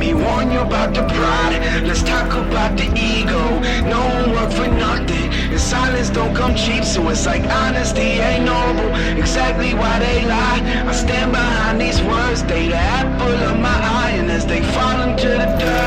[0.00, 1.60] Me warn you about the pride.
[1.86, 3.44] Let's talk about the ego.
[3.86, 5.28] No one work for nothing.
[5.52, 8.88] And silence don't come cheap, so it's like honesty ain't noble.
[9.18, 10.62] Exactly why they lie.
[10.88, 12.42] I stand behind these words.
[12.44, 15.79] They the apple of my eye, and as they fall into the dirt,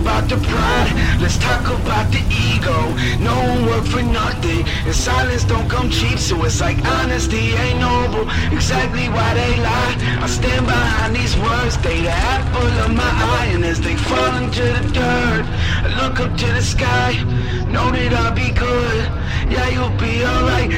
[0.00, 0.92] about the pride.
[1.20, 2.78] Let's talk about the ego.
[3.20, 4.64] No one work for nothing.
[4.86, 8.24] And silence don't come cheap, so it's like honesty ain't noble.
[8.52, 9.94] Exactly why they lie.
[10.24, 11.76] I stand behind these words.
[11.78, 13.50] They the apple of my eye.
[13.54, 15.44] And as they fall into the dirt,
[15.84, 17.10] I look up to the sky.
[17.68, 19.04] Know that I'll be good.
[19.50, 20.70] Yeah, you'll be alright.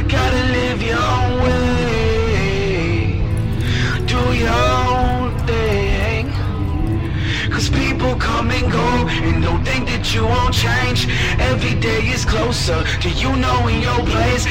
[8.22, 8.88] Come and go
[9.26, 11.10] and don't think that you won't change.
[11.50, 14.46] Every day is closer to you knowing your place.